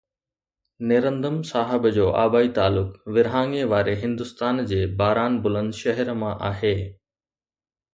[0.89, 6.77] نيرندم صاحب جو آبائي تعلق ورهاڱي واري هندستان جي باران بلند شهر مان آهي